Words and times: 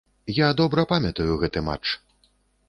Я 0.37 0.47
добра 0.61 0.85
памятаю 0.93 1.37
гэты 1.45 1.65
матч. 1.69 1.85